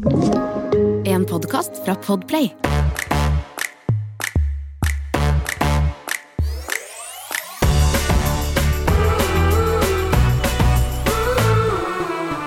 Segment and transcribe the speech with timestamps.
[0.00, 2.46] En podkast fra Podplay.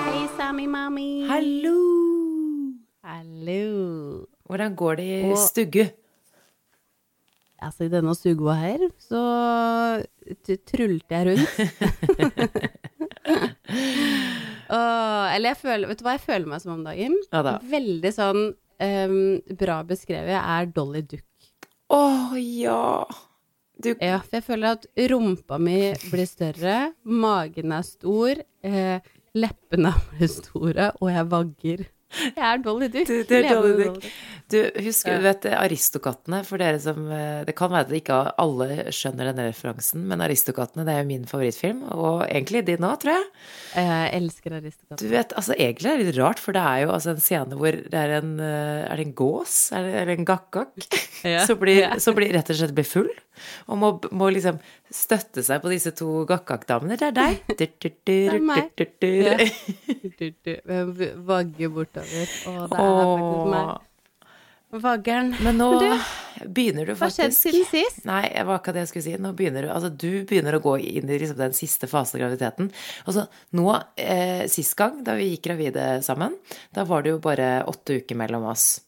[0.02, 1.28] Hei, Sammy Mami.
[1.28, 1.78] Hallo!
[3.04, 4.26] Hallo.
[4.46, 5.92] Hvordan går det i stugge?
[7.62, 10.02] Altså, i denne stugua her, så
[10.66, 11.48] trulte jeg rundt.
[14.70, 17.16] Åh, eller jeg føler Vet du hva jeg føler meg som om dagen?
[17.32, 17.58] Ja da.
[17.68, 19.20] Veldig sånn um,
[19.60, 20.34] bra beskrevet.
[20.38, 21.50] Er Dolly Duck.
[21.92, 22.04] Å
[22.38, 23.04] ja!
[23.74, 25.78] Du Ja, for jeg føler at rumpa mi
[26.12, 29.02] blir større, magen er stor, eh,
[29.34, 31.82] leppene blir store, og jeg vagger.
[32.38, 33.06] Jeg er Dolly Duck.
[33.10, 34.08] Du- du er Dolly Duck.
[34.52, 36.42] Du, husker du vet Aristokattene?
[36.44, 40.84] For dere som eh, Det kan være at ikke alle skjønner denne referansen, men Aristokattene
[40.84, 43.24] det er jo min favorittfilm, og egentlig din òg, tror jeg.
[43.78, 45.00] Jeg elsker Aristokattene.
[45.00, 47.56] Du vet, altså Egentlig er det litt rart, for det er jo altså en scene
[47.58, 49.56] hvor det er en eh, Er det en gås?
[49.72, 50.76] Er det, eller en gakkak?
[51.24, 51.40] Ja.
[51.48, 51.94] som, blir, Ja.
[52.04, 53.08] som blir rett og slett blir full,
[53.72, 54.58] og må, må liksom
[54.92, 56.98] støtte seg på disse to gakkakk-damene.
[57.00, 57.54] Det er deg.
[58.04, 58.68] Det er meg.
[61.24, 62.60] Vagge bort Vagger bortover.
[62.60, 63.90] Og det er meg.
[64.82, 65.34] Vaggeren.
[65.44, 65.90] Men nå du,
[66.50, 68.00] begynner du faktisk Hva skjedde siden sist?
[68.08, 69.16] Nei, det var ikke det jeg skulle si.
[69.22, 72.24] Nå begynner du Altså, du begynner å gå inn i liksom den siste fasen av
[72.24, 72.70] graviditeten.
[73.06, 73.68] Altså, nå,
[74.00, 76.34] eh, sist gang, da vi gikk gravide sammen,
[76.74, 78.80] da var det jo bare åtte uker mellom oss.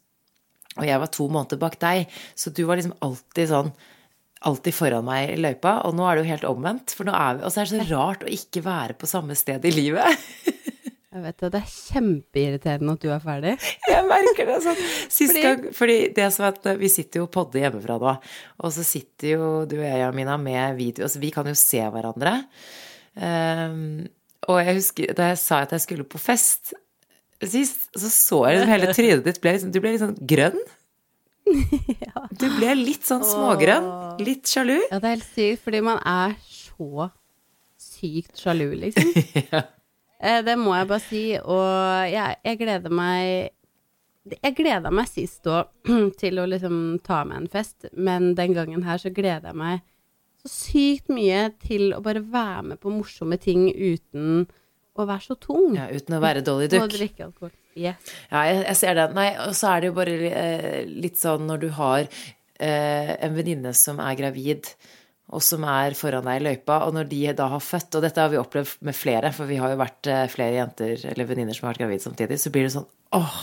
[0.76, 3.76] Og jeg var to måneder bak deg, så du var liksom alltid sånn
[4.46, 6.92] Alltid foran meg i løypa, og nå er det jo helt omvendt.
[6.94, 9.34] For nå er vi Og så er det så rart å ikke være på samme
[9.34, 10.26] sted i livet.
[11.16, 13.52] Jeg vet det, det er kjempeirriterende at du er ferdig.
[13.88, 14.80] Jeg merker det sånn.
[15.08, 18.12] Sist gang Fordi det som er at vi sitter jo og podder hjemmefra nå,
[18.60, 21.80] og så sitter jo du og jeg, Jamina, med video Altså, vi kan jo se
[21.80, 22.34] hverandre.
[23.16, 24.04] Um,
[24.44, 26.74] og jeg husker da jeg sa at jeg skulle på fest
[27.44, 30.60] sist, så så jeg liksom hele trynet ditt ble liksom, Du ble litt sånn grønn.
[32.40, 33.86] Du ble litt sånn smågrønn.
[34.20, 34.76] Litt sjalu.
[34.90, 37.08] Ja, det er helt sykt, fordi man er så
[37.80, 39.16] sykt sjalu, liksom.
[39.46, 39.62] Eh,
[40.16, 43.52] Det må jeg bare si, og jeg, jeg gleder meg
[44.32, 45.68] Jeg gleda meg sist òg
[46.22, 49.84] til å liksom ta med en fest, men den gangen her så gleder jeg meg
[50.46, 54.46] så sykt mye til å bare være med på morsomme ting uten
[54.96, 55.76] å være så tung.
[55.76, 57.52] Ja, uten å være Dolly Og drikke alkohol.
[57.76, 58.12] Yes.
[58.30, 59.06] Ja, jeg, jeg ser det.
[59.16, 63.36] Nei, og så er det jo bare eh, litt sånn når du har eh, en
[63.36, 64.70] venninne som er gravid,
[65.34, 68.22] og som er foran deg i løypa, og når de da har født, og dette
[68.22, 71.56] har vi opplevd med flere, for vi har jo vært eh, flere jenter eller venninner
[71.56, 73.40] som har vært gravid samtidig, så blir det sånn åh,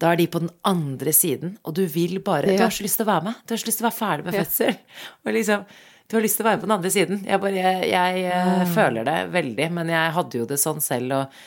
[0.00, 3.00] da er de på den andre siden, og du vil bare Du har så lyst
[3.00, 3.44] til å være med.
[3.44, 4.80] Du har så lyst til å være ferdig med fødsel.
[5.24, 5.68] Og liksom
[6.06, 7.22] du har lyst til å være på den andre siden.
[7.26, 8.68] Jeg, bare, jeg, jeg mm.
[8.76, 11.40] føler det veldig, men jeg hadde jo det sånn selv, og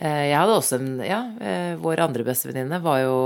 [0.00, 1.18] eh, jeg hadde også en Ja,
[1.82, 3.18] vår andre bestevenninne var jo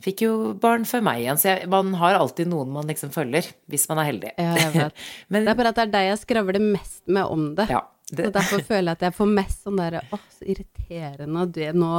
[0.00, 3.50] Fikk jo barn før meg igjen, så jeg, man har alltid noen man liksom følger,
[3.68, 4.32] hvis man er heldig.
[4.40, 5.04] Ja, jeg vet.
[5.32, 7.66] Men Det er bare at det er deg jeg skravler mest med om det.
[7.72, 11.44] ja, det, Og derfor føler jeg at jeg får mest sånn derre Å, så irriterende
[11.46, 11.90] du det nå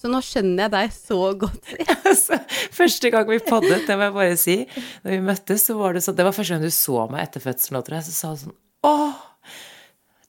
[0.00, 1.74] Så nå skjønner jeg deg så godt.
[2.10, 2.40] altså,
[2.74, 4.56] første gang vi poddet, det må jeg bare si,
[5.04, 7.44] når vi møttes, så var det sånn Det var første gang du så meg etter
[7.44, 8.56] fødselen, tror jeg, så sa du sånn
[8.88, 8.96] Å,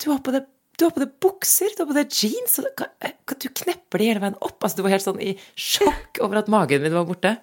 [0.03, 2.69] du har på deg du har på deg bukser, du har på deg jeans, og
[2.79, 2.91] kan,
[3.29, 4.59] kan du knepper det hele veien opp?
[4.59, 7.37] Altså, du var helt sånn i sjokk over at magen min var borte.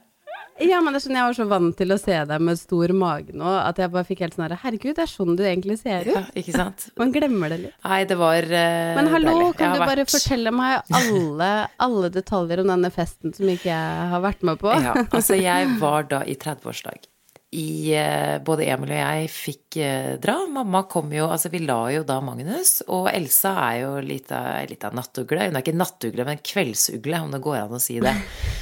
[0.61, 2.93] Ja, men det er sånn jeg var så vant til å se deg med stor
[2.97, 5.79] mage nå, at jeg bare fikk helt sånn herre Herregud, det er sånn du egentlig
[5.81, 6.13] ser ut.
[6.13, 6.85] Ja, ikke sant?
[7.01, 7.77] Man glemmer det litt.
[7.87, 9.55] Nei, det var uh, Men hallo, deilig.
[9.61, 11.51] Kan du du bare fortelle meg alle,
[11.87, 14.75] alle detaljer om denne festen som ikke jeg har vært med på?
[14.85, 17.09] Ja, altså jeg var da i 30-årsdag.
[17.51, 20.37] I, eh, både Emil og jeg fikk eh, dra.
[20.47, 22.77] Mamma kom jo Altså, vi la jo da Magnus.
[22.95, 25.49] Og Elsa er jo litt av, nattugle.
[25.49, 28.15] Hun er ikke nattugle, men kveldsugle, om det går an å si det.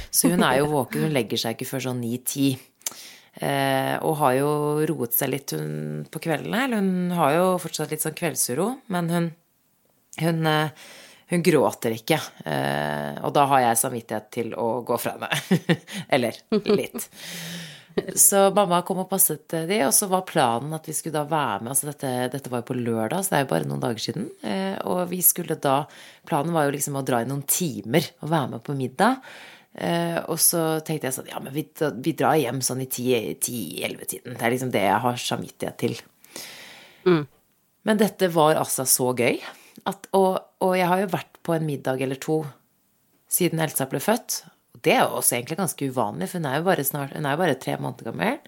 [0.09, 1.05] Så hun er jo våken.
[1.05, 2.49] Hun legger seg ikke før sånn ni-ti.
[3.39, 4.51] Eh, og har jo
[4.89, 6.65] roet seg litt hun, på kveldene.
[6.65, 9.31] Eller hun har jo fortsatt litt sånn kveldsuro, men hun
[10.19, 10.43] hun,
[11.29, 12.17] hun gråter ikke.
[13.23, 15.69] Og da har jeg samvittighet til å gå fra henne.
[16.17, 16.41] Eller
[16.73, 17.05] litt.
[18.19, 21.63] Så mamma kom og passet de, og så var planen at vi skulle da være
[21.63, 21.71] med.
[21.73, 24.27] altså Dette, dette var jo på lørdag, så det er jo bare noen dager siden.
[24.45, 25.81] Eh, og vi skulle da
[26.29, 29.23] Planen var jo liksom å dra i noen timer og være med på middag.
[29.73, 31.63] Eh, og så tenkte jeg sånn Ja, men vi,
[32.03, 34.37] vi drar hjem sånn i 10-11-tiden.
[34.37, 35.97] Det er liksom det jeg har samvittighet til.
[37.87, 39.39] Men dette var altså så gøy.
[39.89, 42.41] At, og, og jeg har jo vært på en middag eller to
[43.31, 44.43] siden Elsa ble født.
[44.85, 47.41] Det er også egentlig ganske uvanlig, for hun er jo bare, snart, hun er jo
[47.43, 48.39] bare tre måneder gammel.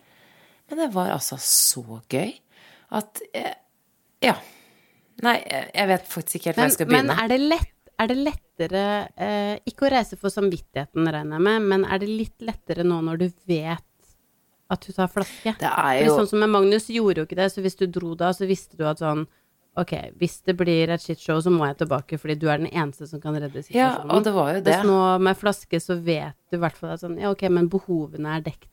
[0.72, 2.34] Men det var altså så gøy
[2.98, 3.54] at eh,
[4.22, 4.36] Ja.
[5.22, 7.24] Nei, jeg vet faktisk ikke helt hvor jeg skal men begynne.
[7.24, 8.84] er det lett er det lettere
[9.14, 13.02] eh, Ikke å reise for samvittigheten, regner jeg med, men er det litt lettere nå
[13.06, 13.88] når du vet
[14.72, 15.54] at du tar flaske?
[15.60, 18.16] Det er jo sånn som med Magnus gjorde jo ikke det, så hvis du dro
[18.18, 19.26] da, så visste du at sånn
[19.80, 23.08] Ok, hvis det blir et shitshow, så må jeg tilbake, fordi du er den eneste
[23.08, 24.10] som kan redde situasjonen.
[24.10, 24.74] Ja, og det var jo det.
[24.74, 27.70] Hvis nå med flaske, så vet du i hvert fall at sånn Ja, ok, men
[27.72, 28.68] behovene er dekt.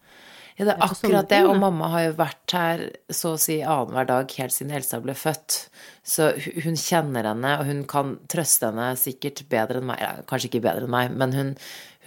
[0.58, 2.80] Ja, det er akkurat det, og mamma har jo vært her
[3.14, 5.58] så å si annenhver dag helt siden Elsa ble født.
[6.02, 6.32] Så
[6.64, 10.00] hun kjenner henne, og hun kan trøste henne sikkert bedre enn meg.
[10.02, 11.52] Ja, kanskje ikke bedre enn meg, men hun,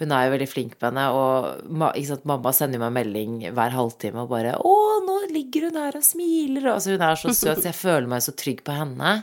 [0.02, 1.06] hun er jo veldig flink med henne.
[1.16, 4.74] Og sant, mamma sender meg melding hver halvtime og bare 'Å,
[5.06, 8.26] nå ligger hun her og smiler', altså, hun er så søt, så jeg føler meg
[8.26, 9.14] så trygg på henne.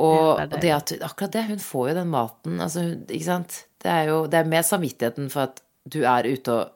[0.00, 3.60] Og, og det at akkurat det, hun får jo den maten, altså, ikke sant.
[3.84, 6.72] Det er jo det er med samvittigheten for at du er ute og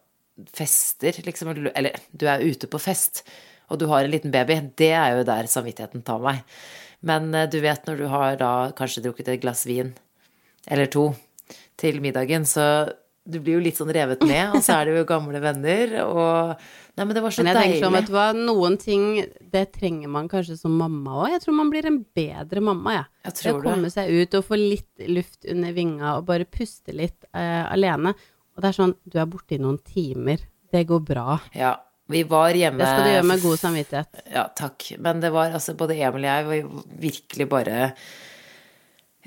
[0.54, 3.24] fester, liksom, eller du er ute på fest,
[3.68, 6.44] og du har en liten baby, det er jo der samvittigheten tar meg.
[7.00, 9.92] Men eh, du vet når du har da kanskje drukket et glass vin,
[10.68, 11.10] eller to,
[11.78, 12.88] til middagen, så
[13.28, 16.68] du blir jo litt sånn revet med, og så er det jo gamle venner, og
[16.98, 17.82] Nei, men det var så Men jeg tenker deilig.
[17.84, 19.02] sånn, vet du hva, noen ting
[19.52, 21.28] det trenger man kanskje som mamma òg.
[21.30, 23.04] Jeg tror man blir en bedre mamma, jeg.
[23.28, 26.96] Jeg Det å komme seg ut og få litt luft under vinga og bare puste
[26.96, 28.16] litt uh, alene.
[28.58, 30.40] Og det er sånn, du er borte i noen timer.
[30.74, 31.36] Det går bra.
[31.54, 31.76] Ja,
[32.10, 34.22] vi var hjemme Det skal du gjøre med god samvittighet.
[34.34, 34.88] Ja, takk.
[34.98, 37.76] Men det var altså både Emil og jeg var virkelig bare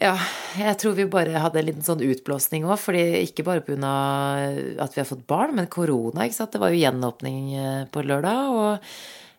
[0.01, 0.15] Ja,
[0.57, 2.89] jeg tror vi bare hadde en liten sånn utblåsning òg,
[3.21, 3.93] ikke bare pga.
[4.83, 6.51] at vi har fått barn, men korona, ikke sant.
[6.51, 8.73] Det var jo gjenåpning eh, på lørdag, og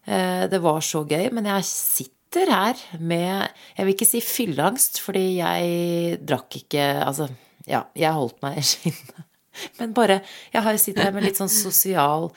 [0.06, 1.28] eh, det var så gøy.
[1.36, 7.28] Men jeg sitter her med Jeg vil ikke si fylleangst, fordi jeg drakk ikke Altså,
[7.66, 9.26] ja, jeg holdt meg i skinnet.
[9.78, 10.20] Men bare
[10.52, 12.30] Jeg har sitter her med litt sånn sosial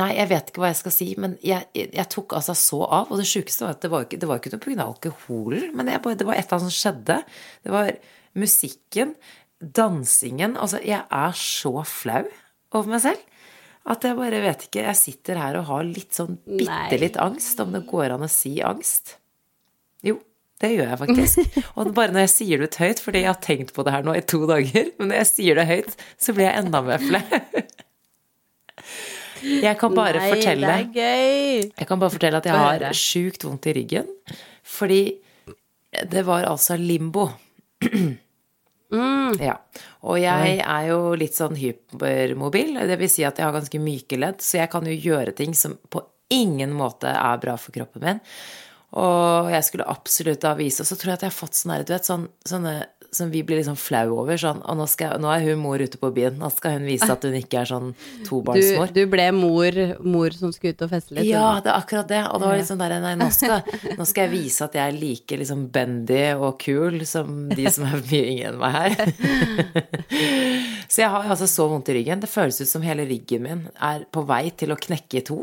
[0.00, 3.10] Nei, jeg vet ikke hva jeg skal si, men jeg, jeg, tok altså så av.
[3.12, 4.86] Og det sjukeste var at det var ikke, det var ikke noe pga.
[4.86, 7.18] alkoholen, men bare, det var et eller annet som skjedde.
[7.60, 7.90] Det var
[8.40, 9.12] musikken,
[9.62, 12.24] dansingen Altså, jeg er så flau
[12.72, 13.28] over meg selv.
[13.92, 17.60] At jeg bare vet ikke Jeg sitter her og har litt sånn bitte litt angst,
[17.60, 19.16] om det går an å si angst.
[20.06, 20.16] Jo,
[20.62, 21.58] det gjør jeg faktisk.
[21.76, 24.06] Og bare når jeg sier det ut høyt, fordi jeg har tenkt på det her
[24.06, 27.02] nå i to dager, men når jeg sier det høyt, så blir jeg enda mer
[27.02, 27.66] flau.
[29.42, 31.70] Jeg kan bare Nei, fortelle det er gøy!
[31.74, 34.10] Jeg kan bare fortelle at jeg har sjukt vondt i ryggen.
[34.62, 35.02] Fordi
[36.12, 37.26] det var altså limbo.
[38.92, 39.40] Mm.
[39.40, 39.56] Ja.
[40.04, 42.74] Og jeg er jo litt sånn hypermobil.
[42.88, 45.56] Det vil si at jeg har ganske myke ledd, så jeg kan jo gjøre ting
[45.58, 48.20] som på ingen måte er bra for kroppen min.
[48.92, 51.78] Og jeg skulle absolutt da vise Og så tror jeg at jeg har fått sånne,
[51.88, 52.74] du vet, sånne, sånne
[53.12, 54.38] som vi blir liksom flau over.
[54.40, 56.38] Sånn, og nå, skal, nå er hun mor ute på byen.
[56.40, 57.90] Nå skal hun vise at hun ikke er sånn
[58.24, 58.94] tobarnsmor.
[58.96, 61.28] du ble mor, mor som skulle ut og feste litt.
[61.28, 62.22] Ja, det er akkurat det.
[62.30, 63.60] Og det var sånn der, nei, nå skal,
[63.98, 67.86] nå skal jeg vise at jeg er like liksom bendy og kul som de som
[67.90, 69.14] er mye yngre enn meg her.
[70.92, 72.20] Så jeg har altså så vondt i ryggen.
[72.20, 75.38] Det føles ut som hele ryggen min er på vei til å knekke i to.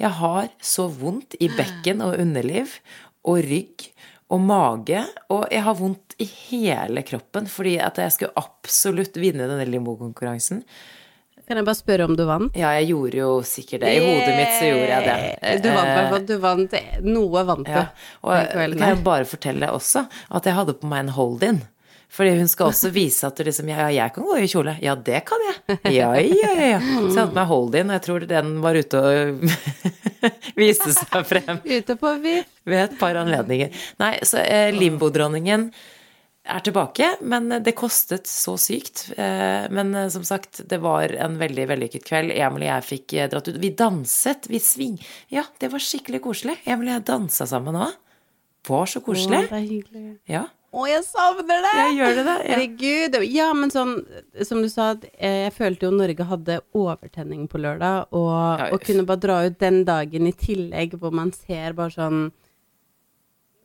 [0.00, 2.78] Jeg har så vondt i bekken og underliv
[3.26, 3.88] og rygg
[4.32, 9.46] og mage, og jeg har vondt i hele kroppen fordi at jeg skulle absolutt vinne
[9.46, 10.64] denne limbo-konkurransen.
[11.46, 12.56] Kan jeg bare spørre om du vant?
[12.58, 13.92] Ja, jeg gjorde jo sikkert det.
[13.94, 15.60] I hodet mitt så gjorde jeg det.
[15.62, 16.24] Du vant i hvert Eh, fall.
[16.26, 16.74] Du vant
[17.06, 17.70] Noe vant du.
[17.70, 17.84] Ja,
[18.26, 18.48] og jeg
[18.80, 20.02] kan jeg bare fortelle også
[20.34, 21.60] at jeg hadde på meg en hold-in.
[22.16, 24.76] Fordi hun skal også vise at du liksom, ja, jeg kan gå i kjole.
[24.80, 25.80] Ja, det kan jeg.
[25.98, 26.68] Ja, ja, ja.
[26.76, 26.78] ja.
[26.80, 29.44] Så jeg hadde meg hold-in, og jeg tror den var ute og
[30.60, 32.38] viste seg frem Ute på vi.
[32.64, 33.76] ved et par anledninger.
[34.00, 35.68] Nei, så eh, limbodronningen
[36.46, 39.08] er tilbake, men det kostet så sykt.
[39.18, 42.32] Eh, men eh, som sagt, det var en veldig vellykket kveld.
[42.32, 43.60] Emil og jeg fikk eh, dratt ut.
[43.62, 44.96] Vi danset, vi sving...
[45.34, 46.56] Ja, det var skikkelig koselig.
[46.64, 47.96] Emil og jeg dansa sammen òg.
[48.66, 49.42] Var så Å, koselig.
[49.50, 50.06] det er hyggelig.
[50.30, 51.74] Ja, Å, jeg savner det!
[51.78, 52.32] jeg gjør det, da.
[52.36, 52.48] Ja.
[52.52, 53.14] Herregud.
[53.32, 53.94] Ja, men sånn
[54.44, 58.82] som du sa, eh, jeg følte jo Norge hadde overtenning på lørdag, og, Ja, og
[58.84, 62.26] kunne bare dra ut den dagen i tillegg hvor man ser bare sånn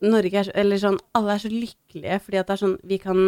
[0.02, 2.98] Norge er så Eller sånn Alle er så lykkelige fordi at det er sånn Vi
[2.98, 3.20] kan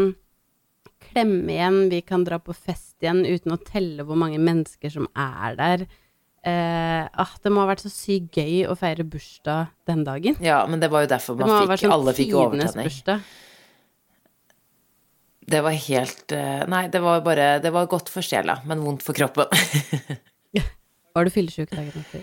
[1.04, 5.04] klemme igjen, vi kan dra på fest igjen uten å telle hvor mange mennesker som
[5.12, 5.84] er der.
[6.44, 10.36] Eh, ah, det må ha vært så sykt gøy å feire bursdag den dagen.
[10.40, 12.88] ja, men det var jo derfor man fikk sånn Alle fikk overtenning.
[12.88, 13.20] bursdag.
[15.44, 19.02] Det var helt eh, Nei, det var bare Det var godt for sjela, men vondt
[19.04, 19.50] for kroppen.
[21.14, 22.22] Var du fyllesyk dagen etter?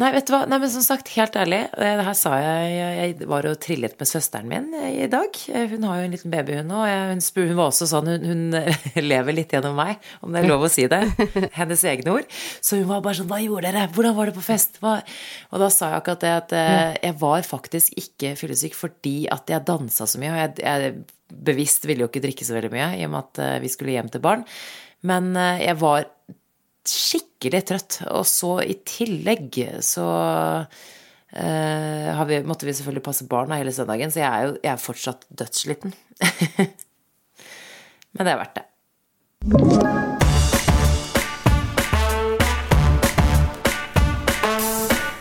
[0.00, 0.44] Nei, vet du hva.
[0.48, 1.58] Nei, men som sagt, helt ærlig.
[1.76, 5.34] eh, Det her sa jeg Jeg var og trillet med søsteren min eh, i dag.
[5.72, 6.86] Hun har jo en liten baby, hun òg.
[7.10, 8.44] Hun, hun var også sånn Hun, hun
[9.10, 11.02] lever litt gjennom meg, om det er lov å si det.
[11.58, 12.30] Hennes egne ord.
[12.62, 13.88] Så hun var bare sånn Hva gjorde dere?
[13.92, 14.78] Hvordan var det på fest?
[14.80, 14.94] Hva?
[15.50, 16.58] Og da sa jeg akkurat det at
[17.02, 20.32] jeg var faktisk ikke fyllesyk fordi at jeg dansa så mye.
[20.36, 21.00] Og jeg, jeg
[21.30, 23.94] bevisst ville jo ikke drikke så veldig mye, i og med at eh, vi skulle
[23.96, 24.44] hjem til barn.
[25.06, 26.08] Men eh, jeg var
[26.90, 30.06] skikkelig trøtt, og så i tillegg så
[30.64, 34.84] uh, vi, måtte vi selvfølgelig passe barna hele søndagen, så jeg er jo jeg er
[34.88, 35.94] fortsatt dødssliten.
[38.16, 40.09] Men det er verdt det.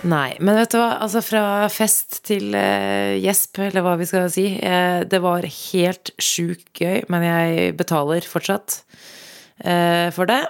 [0.10, 4.30] Nei, men vet du hva, altså fra fest til uh, gjesp, eller hva vi skal
[4.32, 4.46] si.
[4.58, 8.80] Uh, det var helt sjukt gøy, men jeg betaler fortsatt
[9.66, 10.42] uh, for det.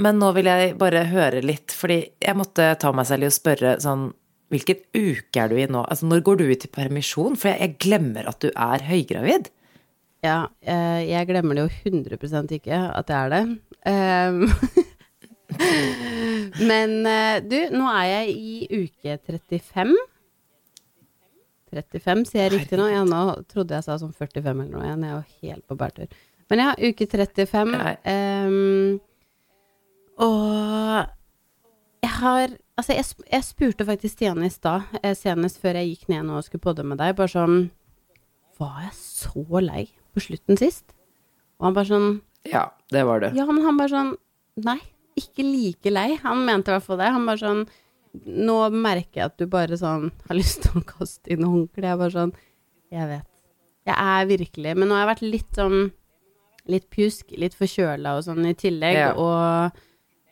[0.00, 3.34] Men nå vil jeg bare høre litt, fordi jeg måtte ta meg selv i å
[3.34, 4.12] spørre sånn
[4.52, 5.80] Hvilken uke er du i nå?
[5.90, 7.34] Altså, når går du ut i permisjon?
[7.40, 9.48] For jeg, jeg glemmer at du er høygravid.
[10.22, 13.40] Ja, jeg glemmer det jo 100 ikke at jeg er det.
[13.88, 14.84] Um,
[16.70, 19.94] Men eh, du, nå er jeg i uke 35.
[21.74, 22.86] 35, sier jeg riktig nå?
[22.92, 25.04] Ja, nå trodde jeg sa sånn 45 eller noe igjen.
[25.06, 26.22] Jeg er jo helt på bærtur.
[26.52, 27.74] Men ja, uke 35.
[28.06, 29.00] Um,
[30.22, 31.10] og
[32.04, 36.08] jeg har Altså, jeg, jeg spurte faktisk Stian i stad, eh, senest før jeg gikk
[36.10, 37.68] ned nå og skulle podde med deg, bare sånn
[38.58, 40.90] Var jeg så lei på slutten sist?
[41.60, 42.08] Og han bare sånn
[42.50, 43.30] Ja, det var det.
[43.38, 44.10] Ja, men han bare sånn
[44.66, 44.80] Nei,
[45.18, 46.14] ikke like lei.
[46.22, 47.12] Han mente i hvert fall det.
[47.14, 47.64] Han bare sånn
[48.14, 51.90] Nå merker jeg at du bare sånn har lyst til å kaste inn håndkleet.
[51.90, 52.34] Jeg bare sånn
[52.94, 53.30] Jeg vet.
[53.84, 55.80] Jeg er virkelig Men nå har jeg vært litt sånn
[56.70, 59.10] Litt pjusk, litt forkjøla og sånn i tillegg, ja.
[59.20, 59.74] og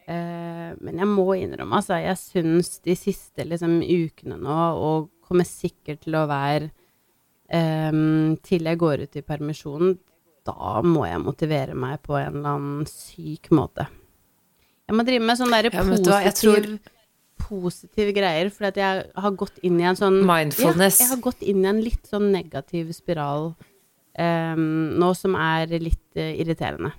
[0.08, 5.44] eh, Men jeg må innrømme, altså, jeg syns de siste liksom ukene nå, og kommer
[5.44, 6.70] sikkert til å være
[7.52, 7.92] eh,
[8.48, 9.92] til jeg går ut i permisjon,
[10.48, 13.84] da må jeg motivere meg på en eller annen syk måte.
[14.90, 16.72] Jeg må drive med sånne der ja, positiv,
[17.42, 20.98] positiv greier, for at jeg har gått inn i en sånn Mindfulness.
[21.00, 23.52] Ja, jeg har gått inn i en litt sånn negativ spiral
[24.18, 24.66] um,
[25.00, 26.92] nå som er litt uh, irriterende.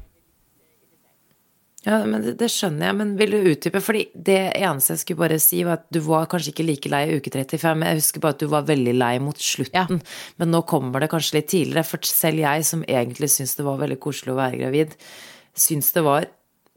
[1.83, 3.81] Ja, men det, det, skjønner jeg, men vil du utdype?
[3.83, 7.01] Fordi det eneste jeg skulle bare si, var at du var kanskje ikke like lei
[7.09, 7.83] i uke 35.
[7.89, 9.99] Jeg husker bare at du var veldig lei mot slutten.
[9.99, 10.29] Ja.
[10.39, 11.83] Men nå kommer det kanskje litt tidligere.
[11.89, 14.95] For selv jeg, som egentlig syns det var veldig koselig å være gravid,
[15.65, 16.29] syns det var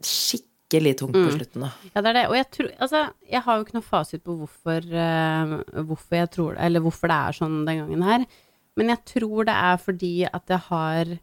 [0.03, 1.31] skikkelig skikkelig tungt på mm.
[1.31, 1.69] slutten, da.
[1.93, 2.25] Ja, det er det.
[2.27, 6.29] Og jeg tror Altså, jeg har jo ikke noe fasit på hvorfor, uh, hvorfor jeg
[6.31, 8.25] tror eller hvorfor det er sånn den gangen her.
[8.77, 11.15] Men jeg tror det er fordi at det har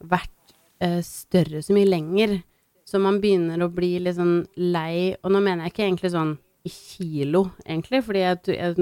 [0.00, 2.40] vært uh, større så mye lenger.
[2.84, 6.32] Så man begynner å bli litt sånn lei Og nå mener jeg ikke egentlig sånn
[6.66, 8.74] i kilo, egentlig, fordi jeg, jeg,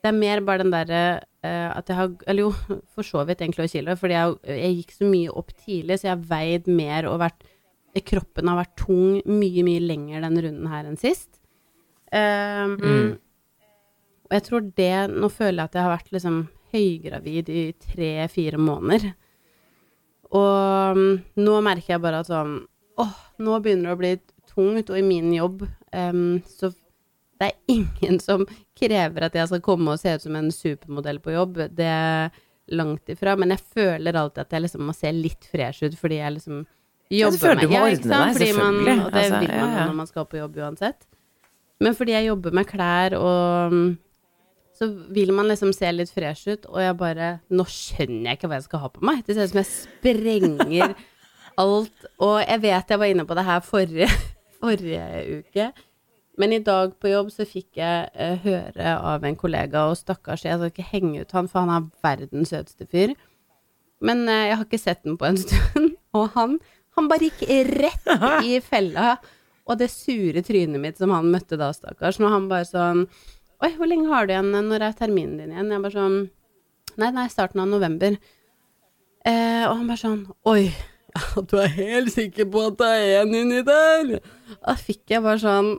[0.00, 1.00] det er mer bare den derre
[1.44, 2.52] uh, at jeg har Eller jo,
[2.94, 6.08] for så vidt egentlig i kilo, fordi jeg, jeg gikk så mye opp tidlig, så
[6.08, 7.44] jeg har veid mer og vært
[8.04, 11.40] kroppen har vært tung mye, mye lenger denne runden her enn sist.
[12.12, 13.08] Um, mm.
[14.26, 16.36] Og jeg tror det Nå føler jeg at jeg har vært liksom
[16.74, 19.12] høygravid i tre-fire måneder.
[20.36, 22.58] Og um, nå merker jeg bare at sånn
[22.96, 24.12] Åh, nå begynner det å bli
[24.48, 26.70] tungt, og i min jobb um, så
[27.36, 28.46] det er ingen som
[28.78, 31.58] krever at jeg skal komme og se ut som en supermodell på jobb.
[31.76, 32.30] Det er
[32.72, 33.36] langt ifra.
[33.36, 36.64] Men jeg føler alltid at jeg liksom må se litt fresh ut fordi jeg liksom
[37.10, 38.38] jobber med ja, ikke sant?
[38.38, 39.84] Fordi man, og det altså, vil man ja, ja.
[39.86, 41.06] når man skal på jobb uansett.
[41.80, 43.76] Men fordi jeg jobber med klær og
[44.76, 48.50] så vil man liksom se litt fresh ut, og jeg bare Nå skjønner jeg ikke
[48.50, 49.22] hva jeg skal ha på meg.
[49.24, 50.96] Det ser ut som jeg sprenger
[51.62, 52.08] alt.
[52.20, 54.10] Og jeg vet jeg var inne på det her forrige,
[54.60, 55.06] forrige
[55.40, 55.70] uke.
[56.36, 60.44] Men i dag på jobb så fikk jeg uh, høre av en kollega, og stakkars,
[60.44, 63.14] jeg skal ikke henge ut han, for han er verdens søteste fyr.
[64.04, 66.58] Men uh, jeg har ikke sett den på en stund, og han
[66.96, 67.44] han bare gikk
[67.76, 68.12] rett
[68.50, 69.16] i fella.
[69.66, 73.06] Og det sure trynet mitt som han møtte da, stakkars, når han bare sånn
[73.64, 74.50] Oi, hvor lenge har du igjen?
[74.52, 75.70] Når er terminen din igjen?
[75.72, 76.18] Jeg bare sånn
[76.96, 78.14] Nei, nei, starten av november.
[79.26, 80.68] Eh, og han bare sånn Oi,
[81.16, 84.18] ja, du er helt sikker på at det er en inni der?
[84.60, 85.72] Da fikk jeg bare sånn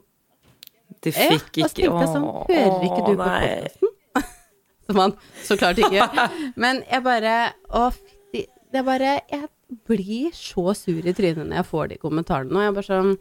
[0.98, 3.94] Du fikk eh, ikke Åh, sånn, Hører ikke du på podkasten?
[4.88, 6.22] Som han så klart ikke gjør.
[6.64, 7.38] Men jeg bare
[7.78, 7.90] Å,
[8.34, 9.46] det er bare Jeg
[9.88, 12.56] blir så sur i trynet når jeg får de kommentarene.
[12.56, 13.14] Og jeg er bare sånn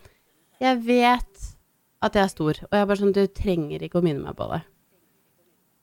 [0.62, 1.52] Jeg vet
[2.06, 4.38] at jeg er stor, og jeg er bare sånn Du trenger ikke å minne meg
[4.38, 4.62] på det.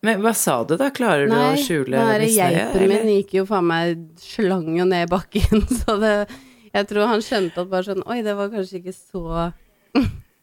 [0.03, 0.89] Men hva sa du, da?
[0.91, 2.65] Klarer du Nei, å skjule misnøye?
[2.73, 6.15] Geipen min gikk jo faen meg slang jo ned i bakken, så det
[6.73, 9.43] Jeg tror han skjønte at bare sånn Oi, det var kanskje ikke så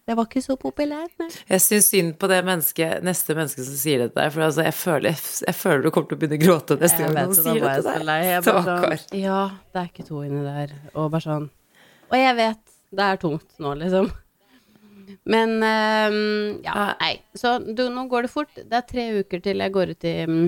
[0.08, 1.28] Det var ikke så populært, nei.
[1.52, 4.76] Jeg syns synd på det menneske, neste menneske som sier dette deg, for altså, jeg
[4.78, 7.74] føler, jeg føler, du kommer til å begynne å gråte neste gang noen sier det
[7.84, 8.30] til deg.
[8.46, 8.96] Stakkar.
[9.04, 11.46] Sånn, ja, det er ikke to inni der, og bare sånn
[12.10, 12.64] Og jeg vet,
[12.98, 14.10] det er tungt nå, liksom.
[15.30, 16.18] Men um,
[16.64, 17.12] ja, nei.
[17.38, 18.52] Så du, nå går det fort.
[18.56, 20.42] Det er tre uker til jeg går ut i um,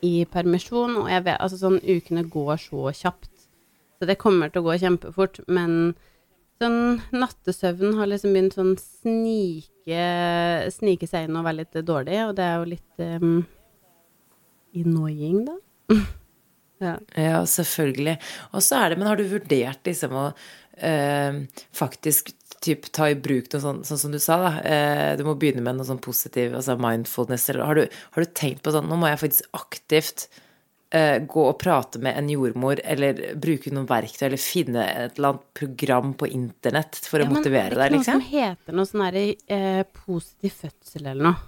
[0.00, 3.48] i permisjon, og jeg vet Altså sånn ukene går så kjapt.
[4.00, 5.92] Så det kommer til å gå kjempefort, men
[6.60, 9.68] sånn nattesøvnen har liksom begynt sånn snike
[10.70, 13.38] Snike seg inn og være litt dårlig, og det er jo litt um,
[14.76, 15.56] annoying, da.
[16.84, 16.92] ja.
[17.16, 17.40] ja.
[17.48, 18.18] selvfølgelig.
[18.52, 21.40] Og så er det Men har du vurdert liksom å øh,
[21.76, 24.52] faktisk typ, ta i bruk noe sånn, sånn som du sa, da.
[24.60, 28.34] Eh, du må begynne med noe sånn positiv, altså mindfulness, eller har du, har du
[28.36, 30.28] tenkt på sånn Nå må jeg faktisk aktivt
[30.90, 35.44] gå og prate med en jordmor, eller bruke noen verktøy, eller finne et eller annet
[35.60, 38.18] program på internett for ja, å motivere deg, liksom?
[38.18, 39.22] Men er det ikke noe som heter noe sånn herre
[39.54, 41.46] eh, positiv fødsel, eller noe?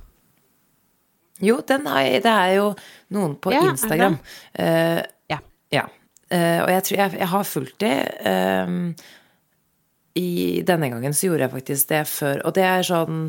[1.42, 2.68] Jo, er, det er jo
[3.16, 4.20] noen på ja, Instagram.
[4.54, 5.00] Uh,
[5.32, 5.40] ja.
[5.74, 5.88] ja.
[6.30, 7.96] og jeg tror jeg, jeg har fulgt det.
[8.22, 9.18] Uh,
[10.14, 12.42] i denne gangen så gjorde jeg faktisk det før.
[12.46, 13.20] Og det er sånn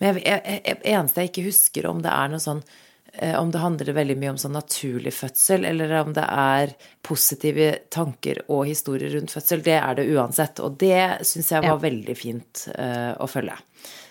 [0.00, 2.80] Men jeg, jeg, eneste jeg ikke husker om det er noe sånn eh,
[3.12, 6.70] Om det handler veldig mye om sånn naturlig fødsel, eller om det er
[7.04, 9.60] positive tanker og historier rundt fødsel.
[9.66, 10.62] Det er det uansett.
[10.64, 11.82] Og det syns jeg var ja.
[11.82, 13.58] veldig fint uh, å følge,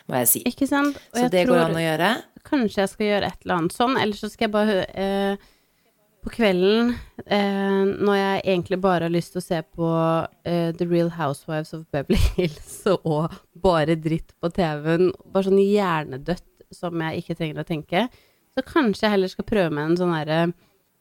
[0.06, 0.44] må jeg si.
[0.52, 1.00] Ikke sant?
[1.16, 2.12] Og så det går an å gjøre.
[2.46, 5.50] Kanskje jeg skal gjøre et eller annet sånn, eller så skal jeg bare uh,
[6.22, 6.94] på kvelden,
[7.26, 9.92] uh, når jeg egentlig bare har lyst til å se på
[10.46, 16.46] eh, The Real Housewives of Beverly Hills og bare dritt på TV-en, bare sånn hjernedødt
[16.72, 18.06] som jeg ikke trenger å tenke,
[18.56, 20.42] så kanskje jeg heller skal prøve med en sånn herre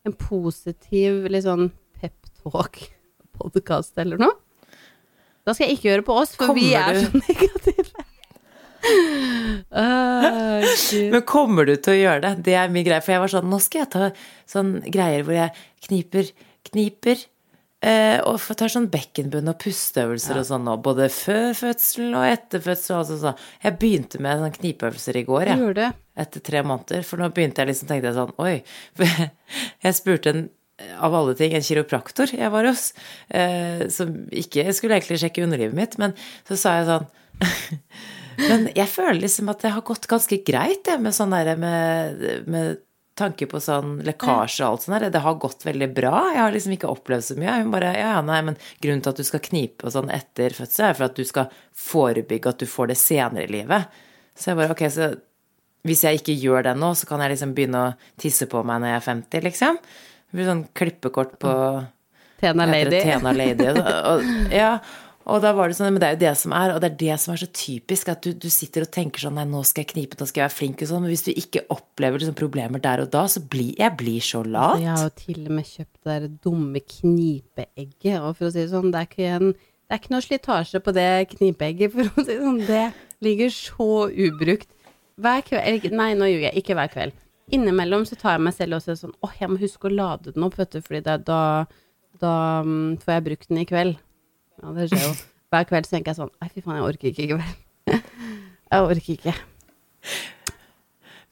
[0.07, 1.67] En positiv, litt sånn
[2.01, 4.33] peptalk-podkast eller noe.
[5.45, 8.07] Da skal jeg ikke gjøre på oss, for Kommer vi er så negative
[9.77, 10.65] uh,
[11.13, 12.33] Men kommer du til å gjøre det?
[12.49, 13.03] Det er min greie.
[13.05, 14.09] For jeg var sånn Nå skal jeg ta
[14.49, 15.53] sånn greier hvor jeg
[15.89, 16.33] kniper,
[16.71, 17.27] kniper.
[17.81, 20.43] Uh, og tar sånn bekkenbunn og pusteøvelser ja.
[20.43, 20.77] og sånn nå.
[20.85, 23.01] Både før fødselen og etter fødselen.
[23.01, 23.35] Altså, så.
[23.65, 25.75] Jeg begynte med sånn knipeøvelser i går, jeg.
[25.81, 27.07] Ja, etter tre måneder.
[27.09, 28.59] For nå begynte jeg liksom, tenkte jeg sånn Oi.
[29.87, 30.49] jeg spurte en
[31.01, 32.91] av alle ting, en kiropraktor jeg var hos,
[33.29, 36.15] eh, som ikke skulle egentlig sjekke underlivet mitt, men
[36.49, 37.11] så sa jeg sånn
[38.49, 42.23] Men jeg føler liksom at det har gått ganske greit, det, med sånn derre med,
[42.49, 42.81] med
[43.21, 45.13] tanke på sånn lekkasje og alt sånt der.
[45.15, 46.15] Det har gått veldig bra.
[46.35, 47.57] Jeg har liksom ikke opplevd så mye.
[47.63, 50.89] Hun bare ja, nei, men grunnen til at du skal knipe og sånn etter fødsel,
[50.89, 51.53] er for at du skal
[51.87, 54.01] forebygge at du får det senere i livet.
[54.35, 55.13] Så jeg bare ok, så
[55.87, 58.83] hvis jeg ikke gjør det nå, så kan jeg liksom begynne å tisse på meg
[58.83, 59.79] når jeg er 50, liksom.
[60.31, 61.53] Det blir sånn klippekort på
[62.41, 63.01] Tena Lady.
[63.05, 63.69] Tena Lady.
[63.71, 64.75] Og, ja,
[65.29, 67.01] og da var det sånn, men det er jo det som er, og det er
[67.03, 69.85] det som er så typisk, at du, du sitter og tenker sånn nei, nå skal
[69.85, 72.39] jeg knipe, nå skal jeg være flink og sånn, men hvis du ikke opplever liksom
[72.39, 74.81] problemer der og da, så blir jeg blir så lat.
[74.81, 78.73] Jeg har jo til og med kjøpt det dumme knipeegget, og for å si det
[78.73, 82.25] sånn, det er ikke, en, det er ikke noe slitasje på det knipeegget, for å
[82.25, 82.85] si det sånn, det
[83.29, 84.73] ligger så ubrukt.
[85.21, 87.25] Hver kveld, nei, nå ljuger jeg, ikke hver kveld.
[87.53, 90.33] Innimellom så tar jeg meg selv og sier sånn, åh, jeg må huske å lade
[90.33, 91.19] den opp, vet du, fordi da,
[92.23, 93.99] da um, får jeg brukt den i kveld.
[94.61, 95.15] Ja, det skjer jo.
[95.51, 97.57] Hver kveld så tenker jeg sånn Nei, fy faen, jeg orker ikke i kveld.
[98.71, 99.33] Jeg orker ikke.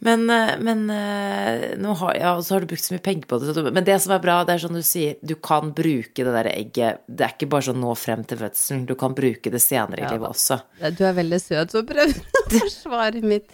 [0.02, 3.38] Men, eh, men eh, nå har, ja, så har du brukt så mye penger på
[3.42, 3.62] det.
[3.74, 6.50] Men det som er bra, det er sånn du sier, du kan bruke det der
[6.50, 10.04] egget Det er ikke bare sånn nå frem til fødselen, du kan bruke det senere
[10.04, 10.60] i livet også.
[10.98, 13.50] Du er veldig søt som prøver å forsvare mitt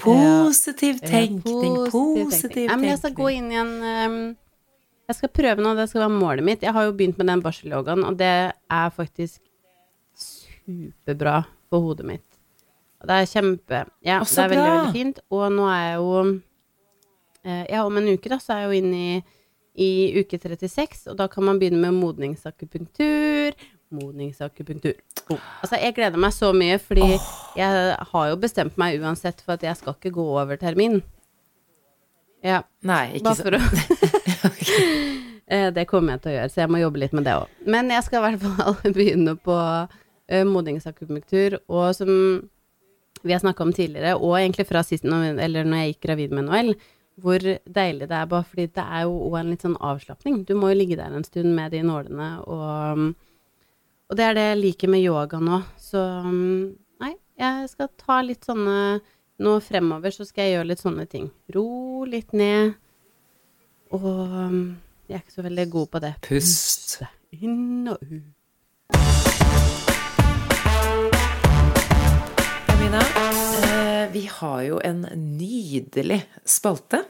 [0.00, 2.70] Positiv tenkning, ja, positiv, positiv tenkning.
[2.70, 4.16] Ja, men jeg skal gå inn i en um,
[5.08, 6.62] jeg skal prøve nå, det skal være målet mitt.
[6.64, 9.42] Jeg har jo begynt med den barselyogaen, og det er faktisk
[10.16, 12.26] superbra for hodet mitt.
[13.02, 15.22] Og det er kjempe Ja, det er veldig, veldig fint.
[15.34, 16.10] Og nå er jeg jo
[17.44, 19.22] eh, Ja, om en uke, da, så er jeg jo inne i,
[19.84, 19.90] i
[20.22, 23.58] uke 36, og da kan man begynne med modningsakupunktur.
[23.94, 24.96] Modningsakupunktur.
[25.28, 25.40] Oh.
[25.60, 27.28] Altså, jeg gleder meg så mye, fordi oh.
[27.60, 31.02] jeg har jo bestemt meg uansett for at jeg skal ikke gå over termin.
[32.44, 32.62] Ja.
[32.84, 34.10] Nei, ikke så eh,
[35.76, 37.50] Det kommer jeg til å gjøre, så jeg må jobbe litt med det òg.
[37.68, 42.10] Men jeg skal i hvert fall begynne på uh, modningsakupunktur, og som
[43.20, 46.48] vi har snakka om tidligere, og egentlig fra sist, eller når jeg gikk gravid med
[46.48, 46.72] Noel,
[47.20, 50.40] hvor deilig det er, bare fordi det er jo òg en litt sånn avslapning.
[50.48, 53.04] Du må jo ligge der en stund med de nålene, og,
[54.08, 55.60] og det er det jeg liker med yoga nå.
[55.80, 58.78] Så nei, jeg skal ta litt sånne
[59.42, 61.28] nå fremover så skal jeg gjøre litt sånne ting.
[61.54, 62.74] Ro litt ned.
[63.94, 64.62] Og um,
[65.06, 66.14] jeg er ikke så veldig god på det.
[66.26, 66.96] Pust.
[67.38, 68.32] Inn og ut.
[72.74, 73.02] Amina,
[73.62, 75.04] eh, vi har jo en
[75.38, 77.04] nydelig spalte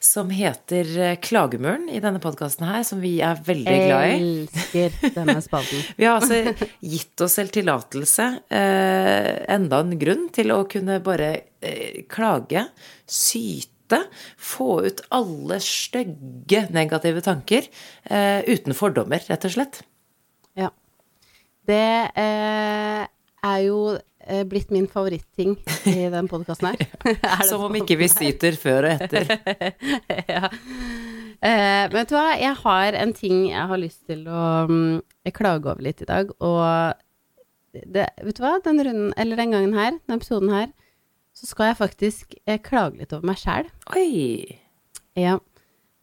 [0.00, 4.16] som heter eh, Klagemuren i denne podkasten her, som vi er veldig glad i.
[4.16, 5.84] Elsker denne spalten.
[5.98, 11.34] vi har altså gitt oss selv tillatelse, eh, enda en grunn til å kunne bare
[12.10, 12.64] klage,
[13.06, 14.08] syte lufte.
[14.36, 17.68] Få ut alle stygge negative tanker
[18.04, 19.82] eh, uten fordommer, rett og slett.
[20.54, 20.70] Ja.
[21.66, 23.04] Det eh,
[23.42, 27.44] er jo eh, blitt min favoritting i den podkasten her.
[27.50, 29.28] Som om ikke vi syter før og etter.
[30.36, 30.48] ja.
[31.42, 35.00] Eh, vet du hva, jeg har en ting jeg har lyst til å um,
[35.34, 36.94] klage over litt i dag, og
[37.72, 40.68] det, vet du hva, den runden, eller den gangen her, den episoden her,
[41.36, 43.70] så skal jeg faktisk eh, klage litt over meg sjæl.
[43.96, 44.58] Oi.
[45.18, 45.38] Ja.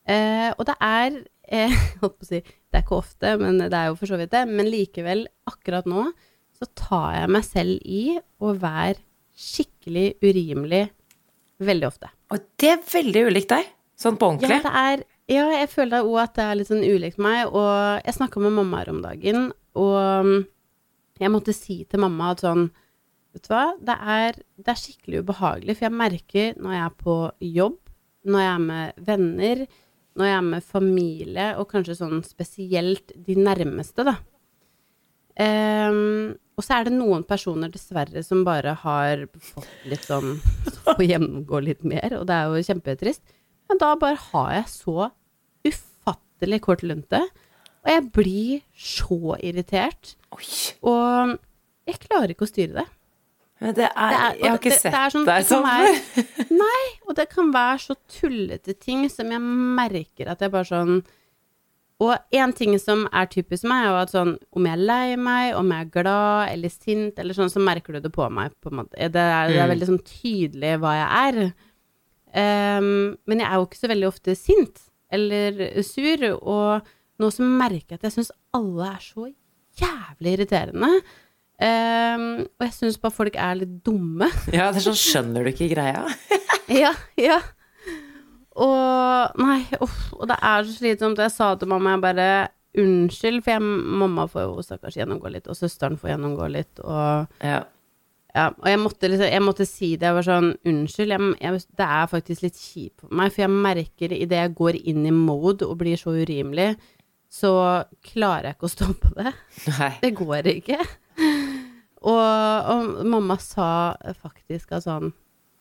[0.09, 3.73] Eh, og det er eh, holdt på å si, det er ikke ofte, men det
[3.73, 6.09] er jo for så vidt det, men likevel, akkurat nå,
[6.59, 8.03] så tar jeg meg selv i
[8.41, 8.99] å være
[9.39, 10.89] skikkelig urimelig
[11.63, 12.09] veldig ofte.
[12.33, 13.71] Og det er veldig ulikt deg.
[13.99, 14.59] Sånn på ordentlig.
[14.59, 17.51] Ja, det er ja, jeg føler òg at det er litt sånn ulikt meg.
[17.53, 20.31] Og jeg snakka med mamma her om dagen, og um,
[21.21, 22.69] jeg måtte si til mamma at sånn
[23.35, 26.97] Vet du hva, det er, det er skikkelig ubehagelig, for jeg merker når jeg er
[27.03, 27.15] på
[27.45, 27.77] jobb,
[28.29, 29.63] når jeg er med venner,
[30.19, 34.17] når jeg er med familie, og kanskje sånn spesielt de nærmeste, da.
[35.39, 40.33] Um, og så er det noen personer dessverre som bare har fått litt sånn
[40.83, 43.21] Får gjennomgå litt mer, og det er jo kjempetrist.
[43.69, 45.07] Men da bare har jeg så
[45.69, 47.21] ufattelig kort lunte,
[47.79, 50.15] og jeg blir så irritert.
[50.35, 50.47] Oi.
[50.89, 51.37] Og
[51.87, 52.87] jeg klarer ikke å styre det.
[53.61, 55.65] Men det er, Det er- Jeg har ikke det- sett det er sånn- deg sånn
[55.67, 56.49] før.
[56.51, 61.03] Nei, og det kan være så tullete ting som jeg merker at jeg bare sånn
[62.01, 65.15] Og en ting som er typisk meg, er jo at sånn om jeg er lei
[65.17, 68.53] meg, om jeg er glad eller sint, eller sånn, så merker du det på meg,
[68.63, 68.95] på en måte.
[68.95, 69.73] Det er, det er Mm.
[69.75, 71.53] veldig sånn tydelig hva jeg er.
[72.79, 74.79] Um, men jeg er jo ikke så veldig ofte sint
[75.11, 76.87] eller sur, og
[77.19, 79.33] nå så merker jeg at jeg syns alle er så
[79.81, 81.01] jævlig irriterende.
[81.59, 84.29] Ehm, og jeg syns bare folk er litt dumme.
[84.55, 86.05] Ja, det er sånn skjønner du ikke greia?
[86.69, 87.39] Ja, ja.
[88.59, 91.17] Og nei, uff, og det er så slitsomt.
[91.23, 92.27] Jeg sa til mamma jeg bare
[92.79, 93.63] unnskyld, for jeg,
[94.03, 97.63] mamma får jo stakkars gjennomgå litt, og søsteren får gjennomgå litt, og Ja.
[98.35, 100.05] ja, og jeg måtte, liksom, jeg måtte si det.
[100.11, 103.55] Jeg var sånn Unnskyld, jeg, jeg, det er faktisk litt kjipt for meg, for jeg
[103.65, 106.75] merker idet jeg går inn i mode og blir så urimelig,
[107.29, 107.51] så
[108.05, 109.33] klarer jeg ikke å stoppe det.
[109.73, 109.91] Nei.
[110.05, 110.77] Det går ikke.
[111.99, 112.15] Og,
[112.71, 115.09] og mamma sa faktisk at sånn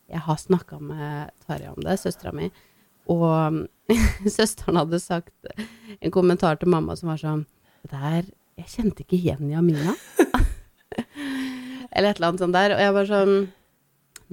[0.09, 2.47] Jeg har snakka med Tarjei om det, søstera mi,
[3.11, 3.65] og
[4.37, 5.49] søsteren hadde sagt
[5.99, 7.43] en kommentar til mamma som var sånn
[7.83, 8.29] Det der
[8.61, 9.95] Jeg kjente ikke igjen Jamina.
[11.91, 12.73] Eller et eller annet sånt der.
[12.75, 13.35] Og jeg var sånn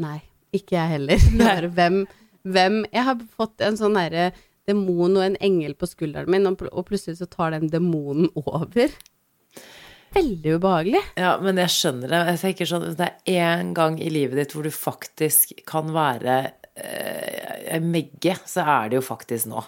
[0.03, 0.19] Nei,
[0.57, 1.23] ikke jeg heller.
[1.41, 2.03] Bare, hvem,
[2.45, 4.31] hvem Jeg har fått en sånn derre
[4.67, 8.27] demon og en engel på skulderen min, og pl- og plutselig så tar den demonen
[8.35, 8.91] over.
[10.15, 11.03] Veldig ubehagelig.
[11.19, 12.21] Ja, men jeg skjønner det.
[12.31, 13.17] Jeg tenker sånn, Det er
[13.59, 16.37] én gang i livet ditt hvor du faktisk kan være
[16.77, 19.65] eh, megge, så er det jo faktisk nå.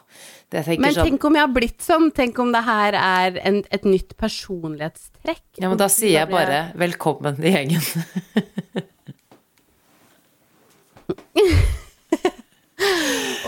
[0.53, 2.11] Men sånn, tenk om jeg har blitt sånn?
[2.17, 5.45] Tenk om det her er en, et nytt personlighetstrekk?
[5.61, 7.85] ja, men da sier jeg bare 'velkommen i gjengen'.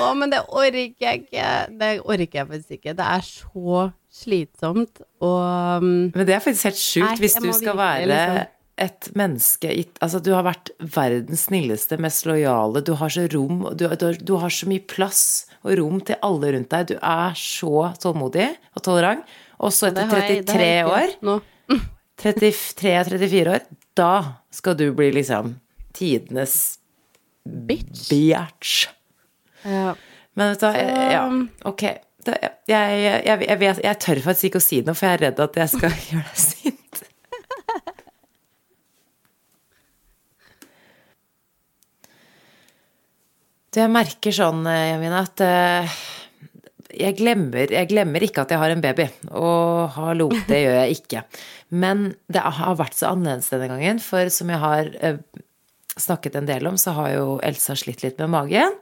[0.00, 1.48] Å, men det orker jeg ikke.
[1.81, 2.94] Det orker jeg faktisk ikke.
[2.98, 3.83] Det er så
[4.20, 8.40] slitsomt og um, Men det er faktisk helt sjukt hvis du skal være liksom.
[8.83, 9.70] et menneske
[10.03, 14.18] Altså, du har vært verdens snilleste, mest lojale, du har så rom du, du, har-
[14.18, 15.22] du har så mye plass
[15.62, 16.88] og rom til alle rundt deg.
[16.90, 19.22] Du er så tålmodig og tolerant.
[19.61, 21.42] Og så etter har jeg- det har 33 jeg år,
[22.20, 23.61] 33-34 år,
[23.96, 24.12] da
[24.50, 25.55] skal du bli liksom
[25.96, 26.79] tidenes
[27.44, 28.09] Bitch.
[28.11, 28.88] bitch.
[29.64, 29.94] Ja.
[30.38, 31.25] Men vet du hva, ja,
[31.68, 31.85] ok.
[32.20, 32.37] Da,
[32.68, 35.42] jeg, jeg, jeg, vet, jeg tør faktisk ikke å si noe, for jeg er redd
[35.42, 36.81] at jeg skal gjøre deg sint.
[43.70, 45.99] Du, jeg merker sånn, eh, Jamina, at eh,
[46.90, 49.07] jeg glemmer, jeg glemmer ikke at jeg har en baby.
[49.38, 51.23] Og hallo, det gjør jeg ikke.
[51.79, 55.20] Men det har vært så annerledes denne gangen, for som jeg har eh,
[55.94, 58.75] snakket en del om, så har jo Elsa slitt litt med magen.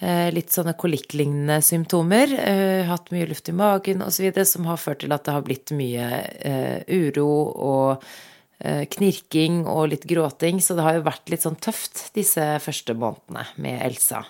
[0.00, 2.32] Eh, Litt sånne kolikklignende symptomer.
[2.32, 4.32] eh, Hatt mye luft i magen osv.
[4.44, 6.06] som har ført til at det har blitt mye
[6.40, 8.04] eh, uro og
[8.60, 10.58] knirking og litt gråting.
[10.60, 14.20] Så det har jo vært litt sånn tøft disse første månedene med Elsa.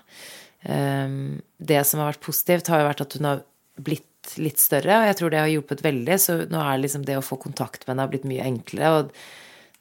[0.63, 3.43] Det som har vært positivt, har jo vært at hun har
[3.75, 6.19] blitt litt større, og jeg tror det har hjulpet veldig.
[6.23, 8.93] Så nå er liksom det å få kontakt med henne har blitt mye enklere.
[9.01, 9.11] og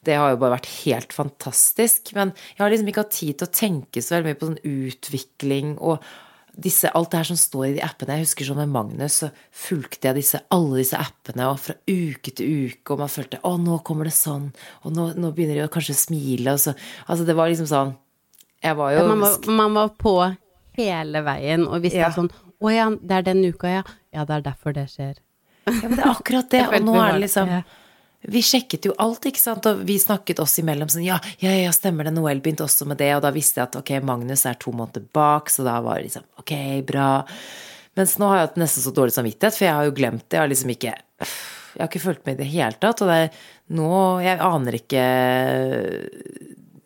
[0.06, 2.12] det har jo bare vært helt fantastisk.
[2.16, 4.60] Men jeg har liksom ikke hatt tid til å tenke så veldig mye på sånn
[4.70, 6.04] utvikling og
[6.60, 8.16] disse, alt det her som står i de appene.
[8.18, 12.32] Jeg husker sånn med Magnus, så fulgte jeg disse, alle disse appene og fra uke
[12.36, 14.50] til uke, og man følte å, nå kommer det sånn,
[14.82, 16.74] og nå, nå begynner de å kanskje smile, og så
[17.06, 17.94] Altså, det var liksom sånn
[18.64, 20.14] Jeg var jo Man, var, man var på
[20.80, 22.10] hele veien og visste Ja.
[22.14, 22.28] sånn
[22.60, 23.82] Å ja, det er den uka, ja.
[24.12, 25.14] Ja, det er derfor det skjer.
[25.70, 26.64] Ja, men det er akkurat det.
[26.66, 27.60] Og nå er det liksom ja.
[28.20, 31.70] Vi sjekket jo alt, ikke sant, og vi snakket oss imellom sånn ja, ja, ja,
[31.72, 34.58] stemmer det, Noel begynte også med det, og da visste jeg at ok, Magnus er
[34.60, 36.52] to måneder bak, så da var det liksom ok,
[36.90, 37.08] bra.
[37.96, 40.36] Mens nå har jeg hatt nesten så dårlig samvittighet, for jeg har jo glemt det,
[40.36, 40.92] jeg har liksom ikke
[41.70, 43.42] Jeg har ikke fulgt med i det hele tatt, og det er
[43.78, 43.90] nå
[44.24, 45.02] Jeg aner ikke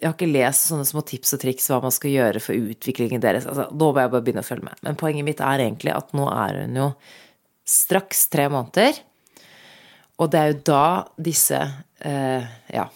[0.04, 3.22] jeg har ikke lest sånne små tips og triks hva man skal gjøre for utviklingen
[3.24, 3.46] deres.
[3.48, 4.82] Altså, nå må jeg bare begynne å følge med.
[4.84, 6.88] Men poenget mitt er egentlig at nå er hun jo
[7.64, 8.98] straks tre måneder.
[10.22, 10.84] Og det er jo da
[11.18, 11.58] disse
[12.04, 12.88] eh, Ja.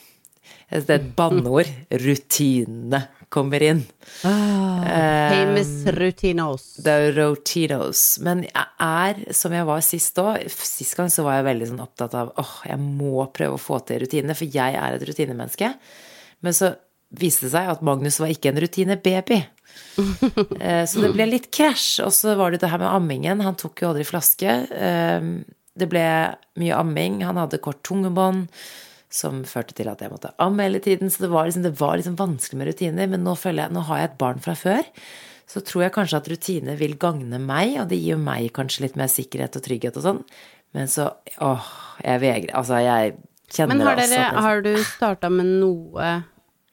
[0.69, 1.69] Det er et banneord.
[1.91, 2.99] Rutinene
[3.33, 3.79] kommer inn.
[4.21, 6.67] Famous rutinos.
[6.85, 8.03] Det er rotinos.
[8.25, 11.81] Men jeg er, som jeg var sist òg Sist gang så var jeg veldig sånn
[11.85, 15.73] opptatt av åh, jeg må prøve å få til rutinene, for jeg er et rutinemenneske.
[16.45, 16.75] Men så
[17.17, 19.41] viste det seg at Magnus var ikke en rutinebaby.
[20.61, 22.03] Eh, Så det ble litt krasj.
[22.05, 23.41] Og så var det det her med ammingen.
[23.45, 24.59] Han tok jo aldri flaske.
[25.79, 26.05] Det ble
[26.61, 27.21] mye amming.
[27.25, 28.49] Han hadde kort tungebånd,
[29.11, 31.09] som førte til at jeg måtte amme hele tiden.
[31.11, 33.09] Så det var liksom, det var liksom vanskelig med rutiner.
[33.09, 34.83] Men nå føler jeg, nå har jeg et barn fra før.
[35.49, 38.99] Så tror jeg kanskje at rutiner vil gagne meg, og det gir meg kanskje litt
[39.01, 40.25] mer sikkerhet og trygghet og sånn.
[40.77, 41.07] Men så
[41.41, 41.65] åh,
[42.05, 43.15] jeg vegrer Altså, jeg
[43.49, 46.11] kjenner Men har, altså dere, jeg- har du starta med noe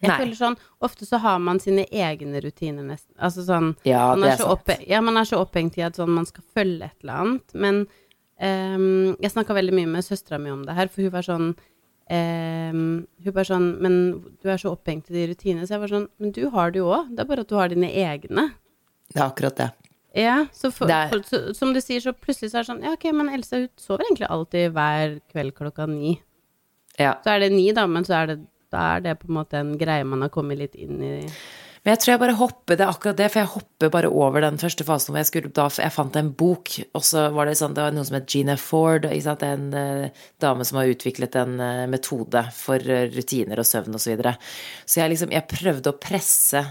[0.01, 0.17] Jeg Nei.
[0.19, 3.15] føler sånn Ofte så har man sine egne rutiner, nesten.
[3.17, 4.59] Altså sånn Ja, man det er så sant.
[4.59, 7.53] oppe, Ja, man er så opphengt i at sånn man skal følge et eller annet.
[7.55, 7.87] Men
[8.39, 11.47] ehm, jeg snakka veldig mye med søstera mi om det her, for hun var sånn
[12.11, 12.83] um,
[13.23, 13.95] Hun var sånn Men
[14.41, 15.65] du er så opphengt i de rutinene.
[15.65, 17.09] Så jeg var sånn Men du har det jo òg.
[17.15, 18.49] Det er bare at du har dine egne.
[19.13, 19.69] Det er akkurat det.
[20.15, 22.83] Ja, så, for, Det er- så som du sier, så plutselig så er det sånn
[22.83, 26.21] Ja, ok, men Else hun sover egentlig alltid hver kveld klokka ni.
[26.97, 27.17] Ja.
[27.23, 28.37] Så er det ni, da, men så er det,
[28.71, 31.27] da er det på en måte en greie man har kommet litt inn i.
[31.85, 34.55] Men jeg tror jeg bare hopper, det akkurat det, for jeg hopper bare over den
[34.57, 37.75] første fasen hvor jeg skulle da Jeg fant en bok, og så var det sånn
[37.77, 41.37] Det var noe som het Gina Ford, ikke sant, en eh, dame som har utviklet
[41.37, 44.33] en eh, metode for eh, rutiner og søvn og så videre.
[44.89, 46.63] Så jeg liksom Jeg prøvde å presse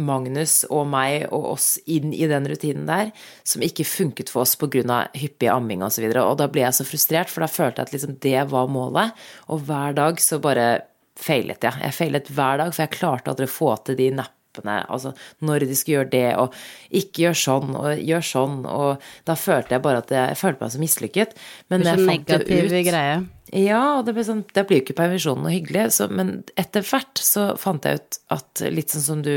[0.00, 3.12] Magnus og meg og oss inn i den rutinen der,
[3.46, 5.04] som ikke funket for oss pga.
[5.14, 6.08] hyppig amming og så.
[6.08, 9.12] Og da ble jeg så frustrert, for da følte jeg at liksom det var målet.
[9.52, 10.88] Og hver dag så bare
[11.20, 11.84] feilet jeg.
[11.84, 14.43] Jeg feilet hver dag, for jeg klarte aldri å få til de nappene.
[14.62, 15.14] Altså
[15.44, 16.54] når de skulle gjøre det, og
[16.94, 18.58] ikke gjør sånn, og gjør sånn.
[18.70, 21.34] Og da følte jeg bare at jeg, jeg følte meg så mislykket.
[21.72, 23.16] Men jeg fant det ut greie.
[23.54, 26.86] ja, og det, ble sånn, det blir jo ikke permisjonen noe hyggelig, så, men etter
[26.86, 29.34] hvert så fant jeg ut at, litt sånn som du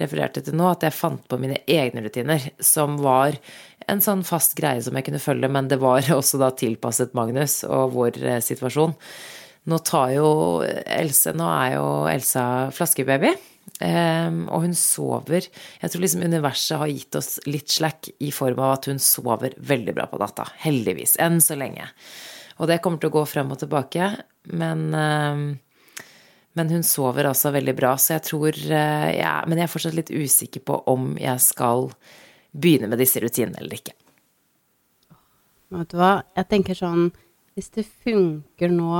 [0.00, 3.36] refererte til nå, at jeg fant på mine egne rutiner, som var
[3.90, 7.62] en sånn fast greie som jeg kunne følge, men det var også da tilpasset Magnus
[7.68, 8.96] og vår eh, situasjon.
[9.68, 10.28] Nå tar jo
[10.64, 12.44] Else, nå er jo Elsa
[12.74, 13.34] flaskebaby.
[13.80, 18.58] Um, og hun sover Jeg tror liksom universet har gitt oss litt slack i form
[18.60, 20.44] av at hun sover veldig bra på natta.
[20.64, 21.16] Heldigvis.
[21.22, 21.86] Enn så lenge.
[22.60, 24.10] Og det kommer til å gå frem og tilbake.
[24.52, 25.44] Men, um,
[26.58, 29.96] men hun sover altså veldig bra, så jeg tror uh, ja, Men jeg er fortsatt
[29.96, 31.88] litt usikker på om jeg skal
[32.50, 33.96] begynne med disse rutinene eller ikke.
[35.70, 37.12] Vet du hva, jeg tenker sånn
[37.54, 38.90] Hvis det funker nå,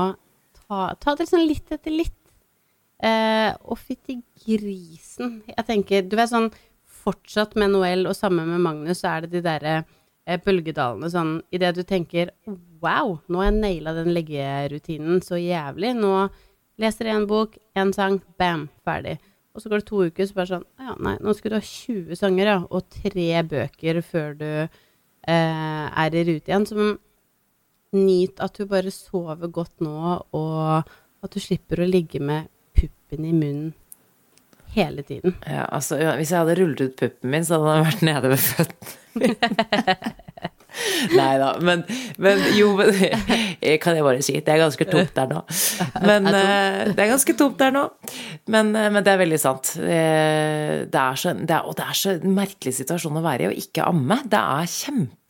[0.55, 2.20] ta, ta det sånn litt etter litt.
[3.01, 5.39] Eh, og fytti grisen.
[5.49, 6.51] Jeg tenker, du vet sånn
[7.01, 11.31] Fortsatt med Noel og sammen med Magnus, så er det de derre eh, bølgedalene sånn
[11.49, 12.29] Idet du tenker
[12.81, 15.95] Wow, nå har jeg naila den leggerutinen så jævlig.
[15.97, 16.13] Nå
[16.81, 19.19] leser jeg en bok, en sang, bam, ferdig.
[19.53, 21.65] Og så går det to uker, så bare sånn Ja, nei, nå skal du ha
[21.65, 26.69] 20 sanger, ja, og tre bøker før du eh, er i rute igjen.
[26.69, 26.95] Som
[27.97, 32.49] nyt at du bare sover godt nå, og at du slipper å ligge med
[32.81, 33.71] puppen i munnen
[34.75, 35.35] hele tiden.
[35.45, 38.43] Ja, altså, hvis jeg hadde rullet ut puppen min, så hadde den vært nede ved
[38.49, 38.97] føttene.
[41.11, 41.81] Nei da, men,
[42.21, 42.93] men jo, men,
[43.83, 44.37] kan jeg bare si.
[44.39, 45.41] Det er ganske tomt der nå.
[46.05, 47.83] Men eh, det er ganske tomt der nå.
[48.53, 49.73] Men, eh, men det er veldig sant.
[49.81, 53.51] Eh, Det er så, det er, og det er så merkelig situasjon å være i
[53.51, 54.21] å ikke amme.
[54.31, 54.71] Det er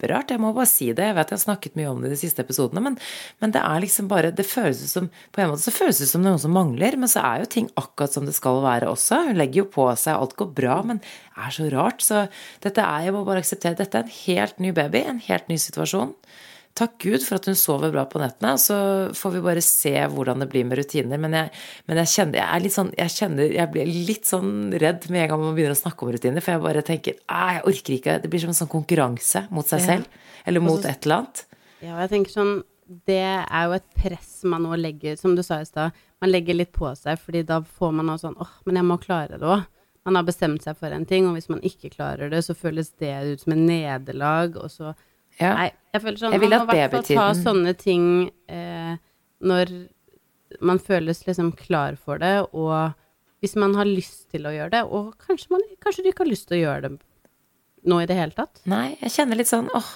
[0.02, 1.06] kjemperart, jeg må bare si det.
[1.06, 2.98] Jeg vet jeg har snakket mye om det i de siste episodene, men,
[3.42, 6.10] men det er liksom bare Det føles ut som På en måte så føles det
[6.10, 9.28] som noen som mangler, men så er jo ting akkurat som det skal være også.
[9.30, 12.02] Hun legger jo på seg, alt går bra, men det er så rart.
[12.02, 12.26] Så
[12.64, 15.58] dette er, jeg må bare akseptere, dette er en helt ny baby, en helt ny
[15.62, 16.16] situasjon.
[16.74, 18.76] Takk Gud for at hun sover bra på nettene, så
[19.18, 21.20] får vi bare se hvordan det blir med rutiner.
[21.20, 21.52] Men jeg,
[21.90, 25.30] men jeg kjenner jeg er sånn Jeg kjenner jeg blir litt sånn redd med en
[25.34, 28.16] gang man begynner å snakke om rutiner, for jeg bare tenker «Ah, jeg orker ikke.
[28.24, 29.86] Det blir som en sånn konkurranse mot seg Ja.
[29.92, 30.06] selv.
[30.48, 31.44] Eller mot et eller annet.
[31.82, 32.64] Ja, jeg tenker sånn
[33.08, 35.92] Det er jo et press man nå legger, som du sa i stad.
[36.22, 38.98] Man legger litt på seg, fordi da får man også sånn åh, men jeg må
[39.00, 39.64] klare det òg.
[40.06, 42.90] man har bestemt seg for en ting, og hvis man ikke klarer det, så føles
[43.00, 44.96] det ut som en nederlag, og så
[45.42, 45.54] Ja.
[45.58, 48.06] Nei, jeg føler sånn Jeg vil Man må i hvert fall ta sånne ting
[48.52, 48.96] eh,
[49.42, 49.74] når
[50.62, 52.92] man føles liksom klar for det, og
[53.42, 56.30] hvis man har lyst til å gjøre det, og kanskje, man, kanskje du ikke har
[56.30, 56.98] lyst til å gjøre det
[57.90, 58.60] nå i det hele tatt.
[58.70, 59.88] Nei, jeg kjenner litt sånn åh,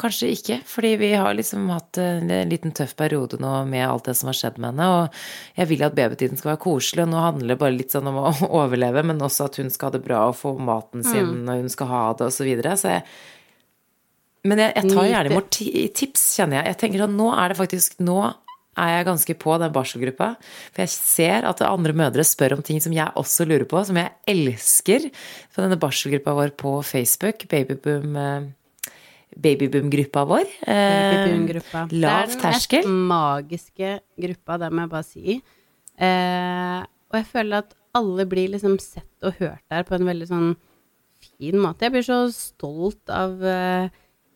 [0.00, 0.58] kanskje ikke.
[0.68, 4.36] Fordi vi har liksom hatt en liten tøff periode nå med alt det som har
[4.36, 4.88] skjedd med henne.
[4.92, 8.10] Og jeg vil at babytiden skal være koselig, og nå handler det bare litt sånn
[8.12, 11.46] om å overleve, men også at hun skal ha det bra og få maten sin
[11.48, 12.76] når hun skal ha det, og så videre.
[12.76, 13.06] Så jeg
[14.48, 15.50] Men jeg, jeg tar gjerne imot
[16.00, 16.72] tips, kjenner jeg.
[16.72, 18.20] Jeg tenker sånn, nå er det faktisk Nå
[18.80, 20.28] er jeg ganske på den barselgruppa.
[20.70, 23.98] For jeg ser at andre mødre spør om ting som jeg også lurer på, som
[24.00, 25.10] jeg elsker.
[25.52, 28.48] På denne barselgruppa vår på Facebook, Babyboom eh,
[29.40, 30.46] Babyboom-gruppa vår.
[30.66, 31.84] Eh, Babyboom-gruppa.
[31.92, 32.86] Lav Det er den terskel.
[32.86, 33.92] mest magiske
[34.24, 35.36] gruppa, det må jeg bare si.
[36.00, 40.28] Eh, og jeg føler at alle blir liksom sett og hørt der på en veldig
[40.30, 40.50] sånn
[41.20, 41.86] fin måte.
[41.86, 43.90] Jeg blir så stolt av eh,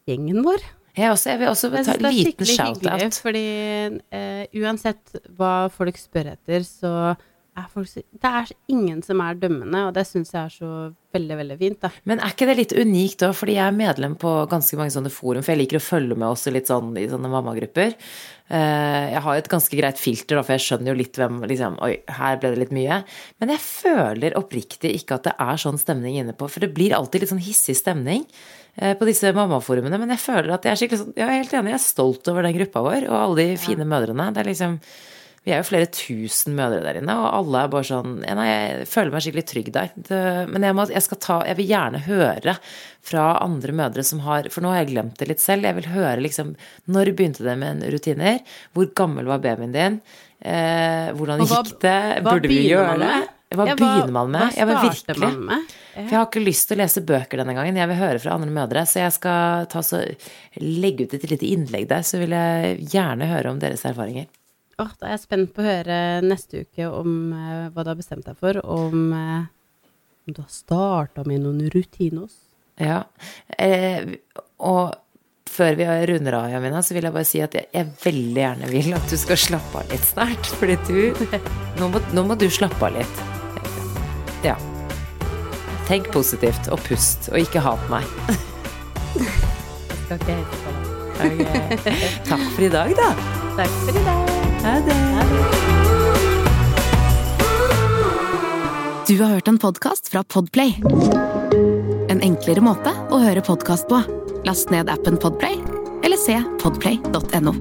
[0.08, 0.64] gjengen vår.
[0.94, 3.16] Jeg, også, jeg vil også ta en liten shout-out.
[3.24, 3.46] fordi
[4.14, 6.92] uh, uansett hva folk spør etter, så
[7.54, 10.70] er folk så Det er ingen som er dømmende, og det syns jeg er så
[11.14, 11.90] veldig, veldig fint, da.
[12.10, 15.12] Men er ikke det litt unikt òg, fordi jeg er medlem på ganske mange sånne
[15.14, 17.94] forum, for jeg liker å følge med også litt sånn i sånne mammagrupper.
[18.50, 21.78] Eh, Jeg har et ganske greit filter, da, for jeg skjønner jo litt hvem liksom
[21.86, 23.00] Oi, her ble det litt mye.
[23.38, 26.96] Men jeg føler oppriktig ikke at det er sånn stemning inne på, for det blir
[26.96, 28.26] alltid litt sånn hissig stemning
[28.74, 29.98] på disse mammaforumene.
[30.02, 32.30] Men jeg føler at jeg er skikkelig sånn Jeg er helt enig, jeg er stolt
[32.32, 34.32] over den gruppa vår og alle de fine mødrene.
[34.34, 34.78] Det er liksom
[35.44, 38.46] vi er jo flere tusen mødre der inne, og alle er bare sånn ja, nei,
[38.48, 39.90] Jeg føler meg skikkelig trygg der.
[40.08, 42.54] Det, men jeg, må, jeg skal ta Jeg vil gjerne høre
[43.04, 45.68] fra andre mødre som har For nå har jeg glemt det litt selv.
[45.68, 46.54] Jeg vil høre liksom
[46.88, 48.40] Når begynte det med en rutiner?
[48.72, 50.00] Hvor gammel var babyen din?
[50.40, 51.98] Eh, hvordan hva- gikk det?
[52.24, 53.14] Burde vi gjøre det?
[53.58, 54.54] Hva Ja, begynner man med?
[54.58, 55.74] Hva starter man med?
[55.94, 57.76] For jeg har ikke lyst til å lese bøker denne gangen.
[57.78, 58.82] Jeg vil høre fra andre mødre.
[58.90, 60.00] Så jeg skal ta så,
[60.62, 64.26] legge ut et lite innlegg der, så vil jeg gjerne høre om deres erfaringer.
[64.82, 68.00] Åh, da er jeg spent på å høre neste uke om eh, hva du har
[68.00, 69.92] bestemt deg for, om, eh,
[70.26, 72.34] om du har starta med noen rutinos.
[72.82, 73.04] Ja.
[73.54, 74.16] Eh,
[74.58, 74.96] og
[75.54, 78.72] før vi runder av, Jamina, så vil jeg bare si at jeg, jeg veldig gjerne
[78.72, 80.50] vil at du skal slappe av litt snart.
[80.58, 81.38] Fordi du
[81.78, 83.24] nå må, nå må du slappe av litt.
[84.44, 84.56] Ja.
[85.88, 88.04] Tenk positivt, og pust, og ikke hat meg.
[90.14, 90.40] okay.
[91.14, 91.46] Okay.
[92.28, 93.08] Takk for i dag, da.
[93.58, 94.20] Takk for i dag.
[94.64, 95.00] Ha det.
[99.04, 100.80] Du har hørt en podkast fra Podplay.
[102.08, 104.00] En enklere måte å høre podkast på.
[104.48, 105.60] Last ned appen Podplay,
[106.04, 107.52] eller se podplay.no.